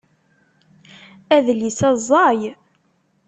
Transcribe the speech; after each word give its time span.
Adlis-a 1.35 1.89
ẓẓay. 2.05 2.41